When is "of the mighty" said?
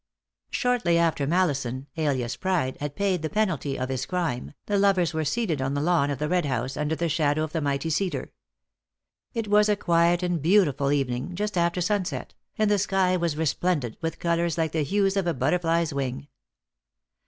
7.43-7.91